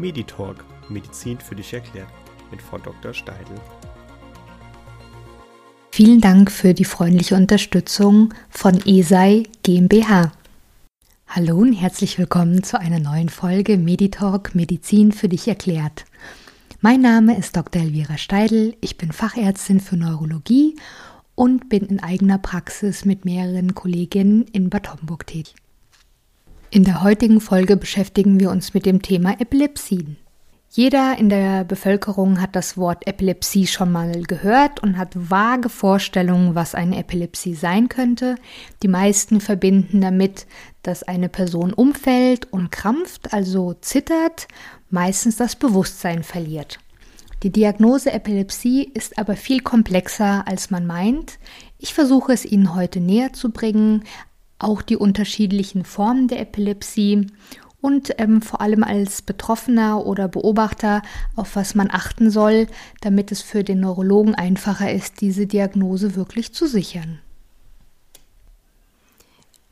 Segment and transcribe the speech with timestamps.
[0.00, 2.08] Meditalk Medizin für dich erklärt
[2.50, 3.12] mit Frau Dr.
[3.12, 3.54] Steidl.
[5.92, 10.32] Vielen Dank für die freundliche Unterstützung von ESAI GmbH.
[11.28, 16.06] Hallo und herzlich willkommen zu einer neuen Folge Meditalk Medizin für dich erklärt.
[16.80, 17.82] Mein Name ist Dr.
[17.82, 20.76] Elvira Steidl, ich bin Fachärztin für Neurologie
[21.34, 25.54] und bin in eigener Praxis mit mehreren Kolleginnen in Bad Homburg tätig.
[26.72, 30.16] In der heutigen Folge beschäftigen wir uns mit dem Thema Epilepsien.
[30.68, 36.54] Jeder in der Bevölkerung hat das Wort Epilepsie schon mal gehört und hat vage Vorstellungen,
[36.54, 38.36] was eine Epilepsie sein könnte.
[38.84, 40.46] Die meisten verbinden damit,
[40.84, 44.46] dass eine Person umfällt und krampft, also zittert,
[44.90, 46.78] meistens das Bewusstsein verliert.
[47.42, 51.40] Die Diagnose Epilepsie ist aber viel komplexer, als man meint.
[51.78, 54.04] Ich versuche es Ihnen heute näher zu bringen,
[54.60, 57.26] auch die unterschiedlichen Formen der Epilepsie
[57.80, 61.02] und ähm, vor allem als Betroffener oder Beobachter,
[61.36, 62.66] auf was man achten soll,
[63.00, 67.20] damit es für den Neurologen einfacher ist, diese Diagnose wirklich zu sichern.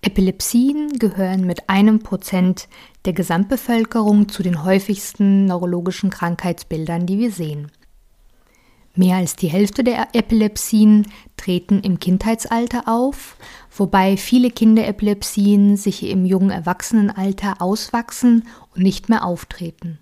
[0.00, 2.69] Epilepsien gehören mit einem Prozent
[3.05, 7.70] der Gesamtbevölkerung zu den häufigsten neurologischen Krankheitsbildern, die wir sehen.
[8.94, 13.36] Mehr als die Hälfte der Epilepsien treten im Kindheitsalter auf,
[13.70, 19.98] wobei viele Kinderepilepsien sich im jungen Erwachsenenalter auswachsen und nicht mehr auftreten.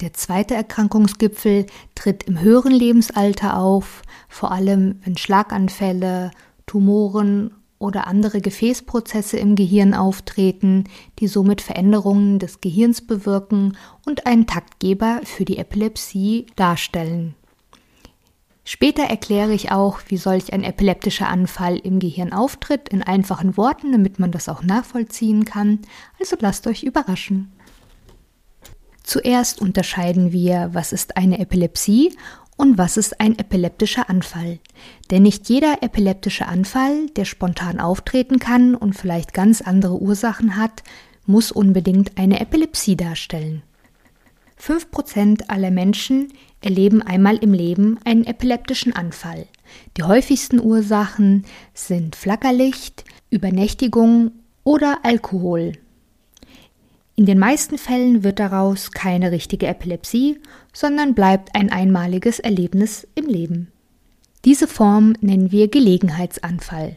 [0.00, 6.32] Der zweite Erkrankungsgipfel tritt im höheren Lebensalter auf, vor allem wenn Schlaganfälle,
[6.66, 10.84] Tumoren oder andere Gefäßprozesse im Gehirn auftreten,
[11.18, 17.34] die somit Veränderungen des Gehirns bewirken und einen Taktgeber für die Epilepsie darstellen.
[18.68, 23.92] Später erkläre ich auch, wie solch ein epileptischer Anfall im Gehirn auftritt, in einfachen Worten,
[23.92, 25.78] damit man das auch nachvollziehen kann.
[26.18, 27.52] Also lasst euch überraschen.
[29.04, 32.16] Zuerst unterscheiden wir, was ist eine Epilepsie
[32.56, 34.58] und was ist ein epileptischer Anfall?
[35.12, 40.82] Denn nicht jeder epileptische Anfall, der spontan auftreten kann und vielleicht ganz andere Ursachen hat,
[41.24, 43.62] muss unbedingt eine Epilepsie darstellen.
[44.60, 46.32] 5% aller Menschen
[46.66, 49.46] erleben einmal im Leben einen epileptischen Anfall.
[49.96, 54.32] Die häufigsten Ursachen sind Flackerlicht, Übernächtigung
[54.64, 55.72] oder Alkohol.
[57.14, 60.40] In den meisten Fällen wird daraus keine richtige Epilepsie,
[60.72, 63.70] sondern bleibt ein einmaliges Erlebnis im Leben.
[64.44, 66.96] Diese Form nennen wir Gelegenheitsanfall.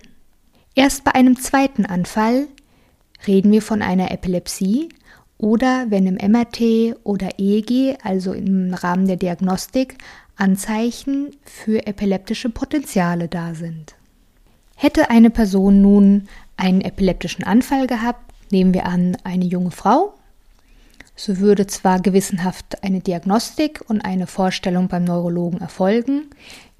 [0.74, 2.48] Erst bei einem zweiten Anfall
[3.28, 4.90] reden wir von einer Epilepsie
[5.40, 9.98] oder wenn im MRT oder EEG, also im Rahmen der Diagnostik,
[10.36, 13.96] Anzeichen für epileptische Potenziale da sind.
[14.76, 20.14] Hätte eine Person nun einen epileptischen Anfall gehabt, Nehmen wir an, eine junge Frau.
[21.16, 26.30] So würde zwar gewissenhaft eine Diagnostik und eine Vorstellung beim Neurologen erfolgen,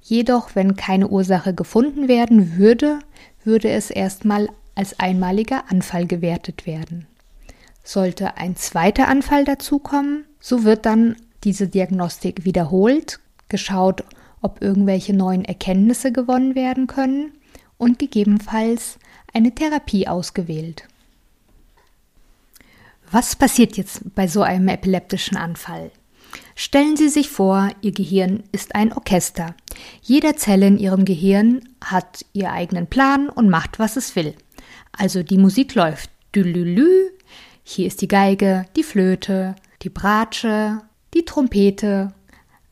[0.02, 2.98] jedoch wenn keine Ursache gefunden werden würde,
[3.44, 7.06] würde es erstmal als einmaliger Anfall gewertet werden.
[7.82, 14.04] Sollte ein zweiter Anfall dazukommen, so wird dann diese Diagnostik wiederholt, geschaut,
[14.42, 17.32] ob irgendwelche neuen Erkenntnisse gewonnen werden können
[17.78, 18.98] und gegebenenfalls
[19.32, 20.84] eine Therapie ausgewählt.
[23.10, 25.90] Was passiert jetzt bei so einem epileptischen Anfall?
[26.54, 29.54] Stellen Sie sich vor, Ihr Gehirn ist ein Orchester.
[30.00, 34.34] Jede Zelle in Ihrem Gehirn hat ihren eigenen Plan und macht, was es will.
[34.92, 36.10] Also die Musik läuft.
[36.34, 37.10] Dülülü,
[37.70, 40.82] hier ist die Geige, die Flöte, die Bratsche,
[41.14, 42.12] die Trompete.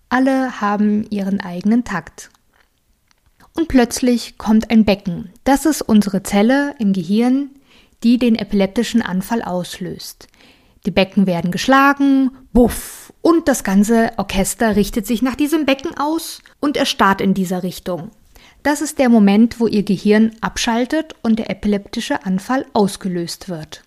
[0.08, 2.30] Alle haben ihren eigenen Takt.
[3.54, 5.30] Und plötzlich kommt ein Becken.
[5.44, 7.50] Das ist unsere Zelle im Gehirn,
[8.02, 10.28] die den epileptischen Anfall auslöst.
[10.86, 16.40] Die Becken werden geschlagen, buff, und das ganze Orchester richtet sich nach diesem Becken aus
[16.60, 18.10] und erstarrt in dieser Richtung.
[18.62, 23.82] Das ist der Moment, wo ihr Gehirn abschaltet und der epileptische Anfall ausgelöst wird.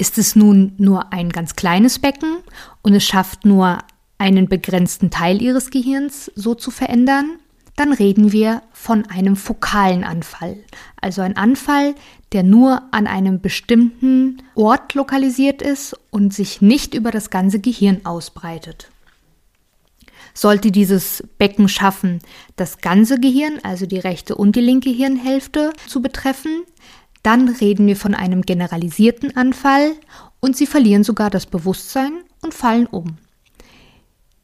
[0.00, 2.38] Ist es nun nur ein ganz kleines Becken
[2.80, 3.80] und es schafft nur
[4.16, 7.32] einen begrenzten Teil ihres Gehirns so zu verändern,
[7.76, 10.56] dann reden wir von einem fokalen Anfall,
[11.02, 11.94] also ein Anfall,
[12.32, 18.00] der nur an einem bestimmten Ort lokalisiert ist und sich nicht über das ganze Gehirn
[18.04, 18.88] ausbreitet.
[20.32, 22.20] Sollte dieses Becken schaffen,
[22.56, 26.62] das ganze Gehirn, also die rechte und die linke Hirnhälfte zu betreffen,
[27.22, 29.92] dann reden wir von einem generalisierten Anfall
[30.40, 32.12] und sie verlieren sogar das Bewusstsein
[32.42, 33.18] und fallen um.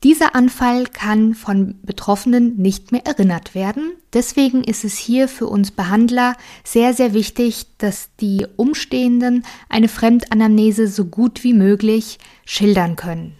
[0.04, 3.92] Dieser Anfall kann von Betroffenen nicht mehr erinnert werden.
[4.12, 10.86] Deswegen ist es hier für uns Behandler sehr, sehr wichtig, dass die Umstehenden eine Fremdanamnese
[10.86, 13.36] so gut wie möglich schildern können.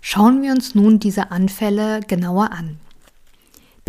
[0.00, 2.78] Schauen wir uns nun diese Anfälle genauer an.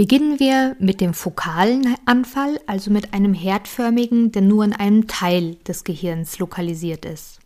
[0.01, 5.57] Beginnen wir mit dem fokalen Anfall, also mit einem herdförmigen, der nur in einem Teil
[5.67, 7.37] des Gehirns lokalisiert ist.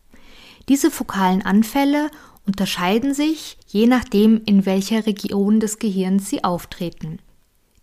[0.70, 2.10] Diese fokalen Anfälle
[2.48, 7.20] unterscheiden sich je nachdem, in welcher Region des Gehirns sie auftreten.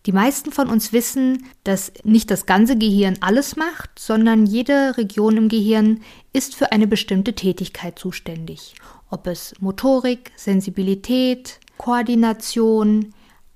[0.07, 5.37] Die meisten von uns wissen, dass nicht das ganze Gehirn alles macht, sondern jede Region
[5.37, 6.01] im Gehirn
[6.33, 8.75] ist für eine bestimmte Tätigkeit zuständig.
[9.11, 13.13] Ob es Motorik, Sensibilität, Koordination,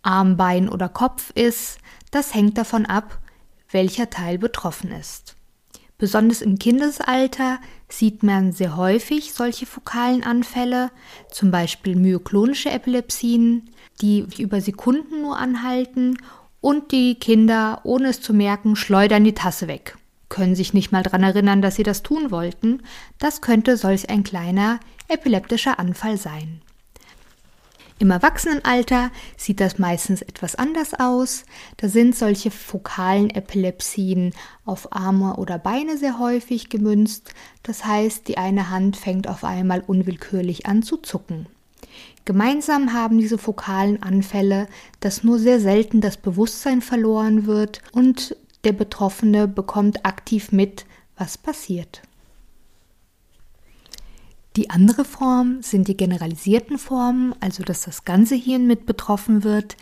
[0.07, 1.79] Arm, Bein oder Kopf ist,
[2.11, 3.19] das hängt davon ab,
[3.71, 5.37] welcher Teil betroffen ist.
[5.99, 7.59] Besonders im Kindesalter
[7.89, 10.91] sieht man sehr häufig solche fokalen Anfälle,
[11.31, 13.71] zum Beispiel myoklonische Epilepsien,
[14.03, 16.19] die über Sekunden nur anhalten
[16.61, 19.97] und die Kinder, ohne es zu merken, schleudern die Tasse weg,
[20.29, 22.83] können sich nicht mal daran erinnern, dass sie das tun wollten.
[23.19, 26.61] Das könnte solch ein kleiner epileptischer Anfall sein.
[27.99, 31.45] Im Erwachsenenalter sieht das meistens etwas anders aus.
[31.79, 34.35] Da sind solche fokalen Epilepsien
[34.67, 37.33] auf Arme oder Beine sehr häufig gemünzt.
[37.63, 41.47] Das heißt, die eine Hand fängt auf einmal unwillkürlich an zu zucken.
[42.27, 44.67] Gemeinsam haben diese fokalen Anfälle,
[45.01, 50.85] dass nur sehr selten das Bewusstsein verloren wird und der Betroffene bekommt aktiv mit,
[51.17, 52.03] was passiert.
[54.57, 59.77] Die andere Form sind die generalisierten Formen, also dass das ganze Hirn mit betroffen wird.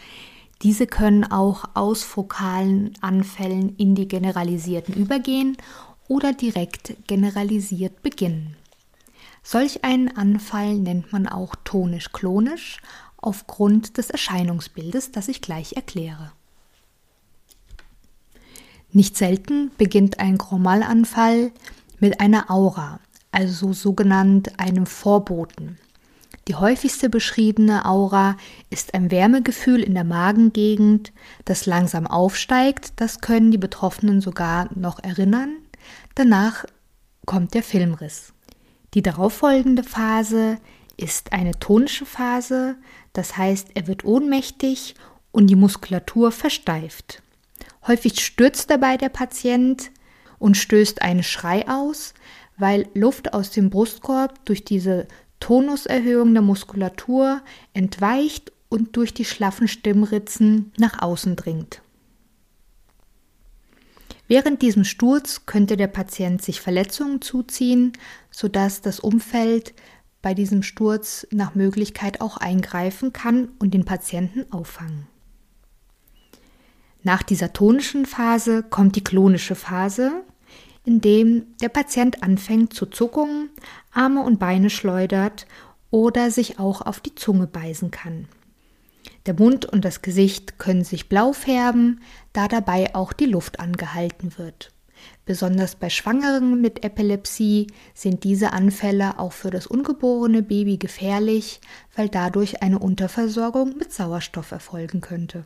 [0.62, 5.56] Diese können auch aus fokalen Anfällen in die generalisierten übergehen
[6.08, 8.56] oder direkt generalisiert beginnen.
[9.44, 12.80] Solch einen Anfall nennt man auch tonisch-klonisch
[13.16, 16.32] aufgrund des Erscheinungsbildes, das ich gleich erkläre.
[18.90, 21.52] Nicht selten beginnt ein Chromalanfall
[22.00, 23.00] mit einer Aura,
[23.34, 25.78] also sogenannt einem Vorboten.
[26.46, 28.36] Die häufigste beschriebene Aura
[28.68, 31.12] ist ein Wärmegefühl in der Magengegend,
[31.46, 32.92] das langsam aufsteigt.
[32.96, 35.56] Das können die Betroffenen sogar noch erinnern.
[36.14, 36.66] Danach
[37.24, 38.34] kommt der Filmriss.
[38.92, 40.58] Die darauffolgende Phase
[40.96, 42.76] ist eine tonische Phase,
[43.12, 44.94] das heißt, er wird ohnmächtig
[45.32, 47.22] und die Muskulatur versteift.
[47.86, 49.90] Häufig stürzt dabei der Patient
[50.38, 52.14] und stößt einen Schrei aus,
[52.56, 55.06] weil Luft aus dem Brustkorb durch diese
[55.40, 57.42] Tonuserhöhung der Muskulatur
[57.72, 61.82] entweicht und durch die schlaffen Stimmritzen nach außen dringt.
[64.26, 67.92] Während diesem Sturz könnte der Patient sich Verletzungen zuziehen,
[68.30, 69.74] sodass das Umfeld
[70.22, 75.06] bei diesem Sturz nach Möglichkeit auch eingreifen kann und den Patienten auffangen.
[77.02, 80.24] Nach dieser tonischen Phase kommt die klonische Phase,
[80.84, 83.50] in dem der Patient anfängt zu zucken,
[83.92, 85.46] Arme und Beine schleudert
[85.90, 88.28] oder sich auch auf die Zunge beißen kann.
[89.26, 92.00] Der Mund und das Gesicht können sich blau färben,
[92.32, 94.70] da dabei auch die Luft angehalten wird.
[95.24, 101.60] Besonders bei Schwangeren mit Epilepsie sind diese Anfälle auch für das ungeborene Baby gefährlich,
[101.96, 105.44] weil dadurch eine Unterversorgung mit Sauerstoff erfolgen könnte.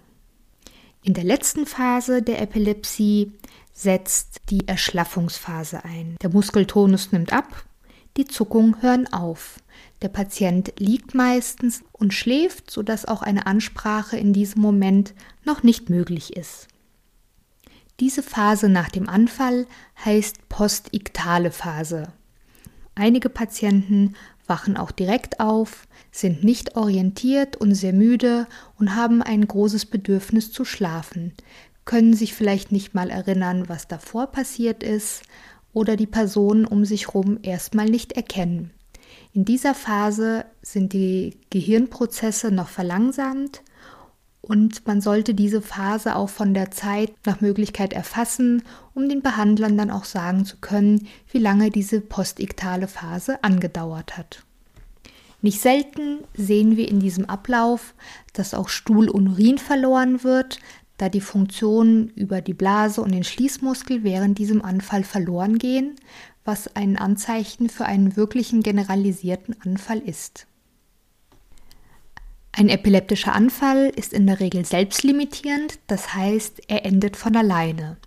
[1.08, 3.32] In der letzten Phase der Epilepsie
[3.72, 6.16] setzt die Erschlaffungsphase ein.
[6.20, 7.64] Der Muskeltonus nimmt ab,
[8.18, 9.58] die Zuckungen hören auf.
[10.02, 15.14] Der Patient liegt meistens und schläft, sodass auch eine Ansprache in diesem Moment
[15.46, 16.68] noch nicht möglich ist.
[18.00, 19.66] Diese Phase nach dem Anfall
[20.04, 22.12] heißt postiktale Phase.
[22.94, 24.14] Einige Patienten
[24.48, 28.46] wachen auch direkt auf, sind nicht orientiert und sehr müde
[28.78, 31.34] und haben ein großes Bedürfnis zu schlafen
[31.88, 35.22] können sich vielleicht nicht mal erinnern, was davor passiert ist
[35.72, 38.72] oder die Personen um sich herum erstmal nicht erkennen.
[39.32, 43.62] In dieser Phase sind die Gehirnprozesse noch verlangsamt
[44.48, 48.62] und man sollte diese Phase auch von der Zeit nach Möglichkeit erfassen,
[48.94, 54.42] um den Behandlern dann auch sagen zu können, wie lange diese postiktale Phase angedauert hat.
[55.42, 57.94] Nicht selten sehen wir in diesem Ablauf,
[58.32, 60.58] dass auch Stuhl und Urin verloren wird,
[60.96, 65.94] da die Funktionen über die Blase und den Schließmuskel während diesem Anfall verloren gehen,
[66.44, 70.46] was ein Anzeichen für einen wirklichen generalisierten Anfall ist.
[72.58, 77.98] Ein epileptischer Anfall ist in der Regel selbstlimitierend, das heißt, er endet von alleine.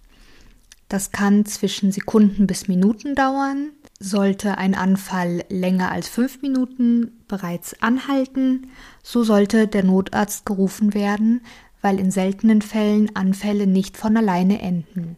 [0.89, 3.69] Das kann zwischen Sekunden bis Minuten dauern.
[3.97, 8.67] Sollte ein Anfall länger als fünf Minuten bereits anhalten,
[9.01, 11.43] so sollte der Notarzt gerufen werden,
[11.81, 15.15] weil in seltenen Fällen Anfälle nicht von alleine enden.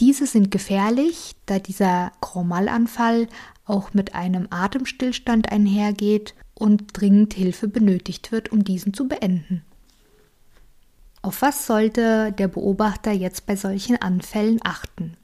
[0.00, 3.28] Diese sind gefährlich, da dieser Chromallanfall
[3.64, 9.62] auch mit einem Atemstillstand einhergeht und dringend Hilfe benötigt wird, um diesen zu beenden.
[11.22, 15.16] Auf was sollte der Beobachter jetzt bei solchen Anfällen achten?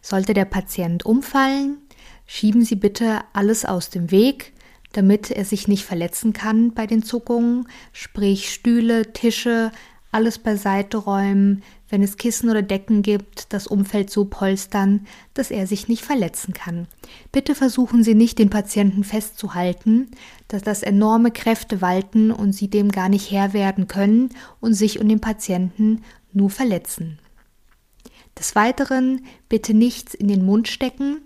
[0.00, 1.78] Sollte der Patient umfallen,
[2.26, 4.52] schieben Sie bitte alles aus dem Weg,
[4.92, 9.72] damit er sich nicht verletzen kann bei den Zuckungen, sprich Stühle, Tische,
[10.10, 11.62] alles beiseite räumen,
[11.92, 16.54] wenn es Kissen oder Decken gibt, das Umfeld so polstern, dass er sich nicht verletzen
[16.54, 16.88] kann.
[17.32, 20.10] Bitte versuchen Sie nicht, den Patienten festzuhalten,
[20.48, 25.00] dass das enorme Kräfte walten und Sie dem gar nicht Herr werden können und sich
[25.00, 26.00] und den Patienten
[26.32, 27.18] nur verletzen.
[28.38, 31.18] Des Weiteren bitte nichts in den Mund stecken,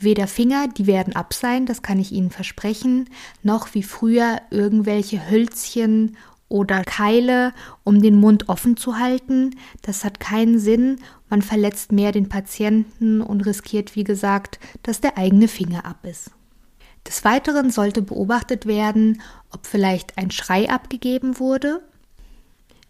[0.00, 3.08] weder Finger, die werden ab sein, das kann ich Ihnen versprechen,
[3.44, 6.16] noch wie früher irgendwelche Hölzchen
[6.48, 7.52] oder Keile,
[7.84, 9.54] um den Mund offen zu halten.
[9.82, 11.00] Das hat keinen Sinn.
[11.28, 16.30] Man verletzt mehr den Patienten und riskiert, wie gesagt, dass der eigene Finger ab ist.
[17.06, 21.82] Des Weiteren sollte beobachtet werden, ob vielleicht ein Schrei abgegeben wurde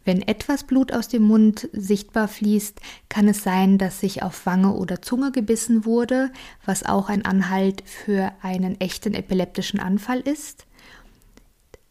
[0.09, 4.73] wenn etwas Blut aus dem Mund sichtbar fließt, kann es sein, dass sich auf Wange
[4.73, 6.33] oder Zunge gebissen wurde,
[6.65, 10.65] was auch ein Anhalt für einen echten epileptischen Anfall ist.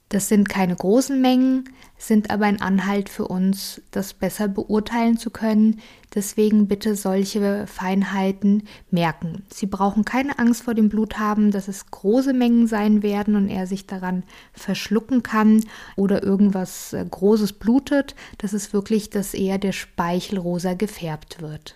[0.10, 5.32] Das sind keine großen Mengen, sind aber ein Anhalt für uns, das besser beurteilen zu
[5.32, 5.82] können.
[6.16, 9.44] Deswegen bitte solche Feinheiten merken.
[9.54, 13.50] Sie brauchen keine Angst vor dem Blut haben, dass es große Mengen sein werden und
[13.50, 14.24] er sich daran
[14.54, 15.66] verschlucken kann
[15.98, 18.16] oder irgendwas äh, Großes blutet.
[18.38, 21.76] Das ist wirklich, dass eher der Speichel rosa gefärbt wird.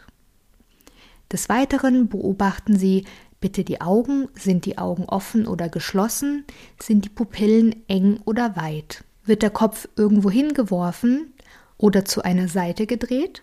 [1.33, 3.05] Des Weiteren beobachten Sie
[3.41, 6.45] Bitte die Augen, sind die Augen offen oder geschlossen,
[6.79, 9.03] sind die Pupillen eng oder weit?
[9.25, 11.33] Wird der Kopf irgendwo hingeworfen
[11.77, 13.41] oder zu einer Seite gedreht?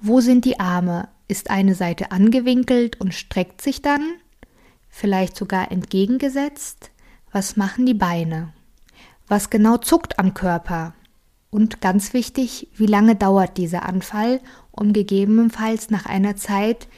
[0.00, 1.08] Wo sind die Arme?
[1.28, 4.14] Ist eine Seite angewinkelt und streckt sich dann?
[4.88, 6.90] Vielleicht sogar entgegengesetzt?
[7.30, 8.54] Was machen die Beine?
[9.28, 10.94] Was genau zuckt am Körper?
[11.50, 16.88] Und ganz wichtig, wie lange dauert dieser Anfall, um gegebenenfalls nach einer Zeit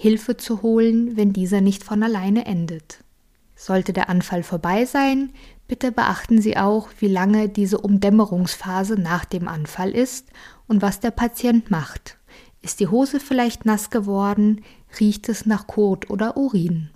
[0.00, 3.04] Hilfe zu holen, wenn dieser nicht von alleine endet.
[3.54, 5.28] Sollte der Anfall vorbei sein,
[5.68, 10.28] bitte beachten Sie auch, wie lange diese Umdämmerungsphase nach dem Anfall ist
[10.66, 12.16] und was der Patient macht.
[12.62, 14.62] Ist die Hose vielleicht nass geworden?
[14.98, 16.88] Riecht es nach Kot oder Urin?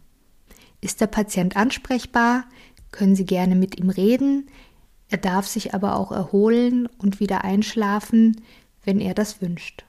[0.80, 2.44] Ist der Patient ansprechbar?
[2.90, 4.49] Können Sie gerne mit ihm reden.
[5.11, 8.40] Er darf sich aber auch erholen und wieder einschlafen,
[8.82, 9.84] wenn er das wünscht.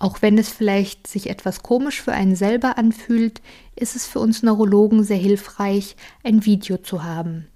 [0.00, 3.42] Auch wenn es vielleicht sich etwas komisch für einen selber anfühlt,
[3.76, 7.46] ist es für uns Neurologen sehr hilfreich, ein Video zu haben.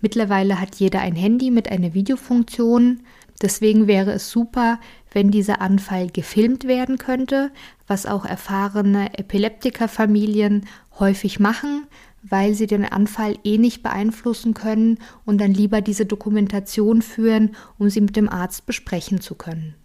[0.00, 3.02] Mittlerweile hat jeder ein Handy mit einer Videofunktion,
[3.40, 4.80] deswegen wäre es super,
[5.12, 7.52] wenn dieser Anfall gefilmt werden könnte,
[7.86, 10.66] was auch erfahrene Epileptikerfamilien
[10.98, 11.86] häufig machen,
[12.24, 17.88] weil sie den Anfall eh nicht beeinflussen können und dann lieber diese Dokumentation führen, um
[17.88, 19.76] sie mit dem Arzt besprechen zu können.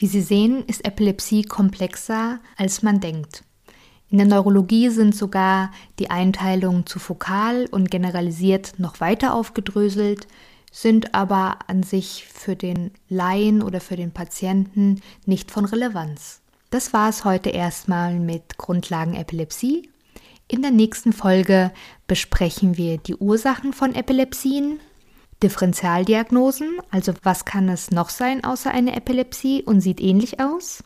[0.00, 3.44] Wie Sie sehen, ist Epilepsie komplexer, als man denkt.
[4.08, 10.26] In der Neurologie sind sogar die Einteilungen zu fokal und generalisiert noch weiter aufgedröselt,
[10.72, 16.40] sind aber an sich für den Laien oder für den Patienten nicht von Relevanz.
[16.70, 19.90] Das war es heute erstmal mit Grundlagen Epilepsie.
[20.48, 21.72] In der nächsten Folge
[22.06, 24.80] besprechen wir die Ursachen von Epilepsien
[25.42, 30.84] Differentialdiagnosen, also was kann es noch sein außer eine Epilepsie und sieht ähnlich aus?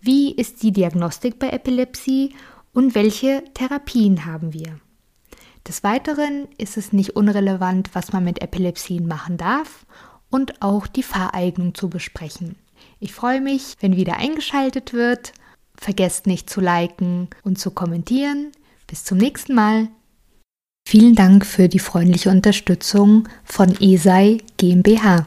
[0.00, 2.34] Wie ist die Diagnostik bei Epilepsie
[2.72, 4.78] und welche Therapien haben wir?
[5.66, 9.84] Des Weiteren ist es nicht unrelevant, was man mit Epilepsien machen darf
[10.30, 12.56] und auch die Fahreignung zu besprechen.
[13.00, 15.32] Ich freue mich, wenn wieder eingeschaltet wird.
[15.76, 18.52] Vergesst nicht zu liken und zu kommentieren.
[18.86, 19.88] Bis zum nächsten Mal.
[20.88, 25.26] Vielen Dank für die freundliche Unterstützung von ESAI GmbH.